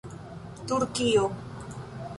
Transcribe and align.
turkio 0.67 1.25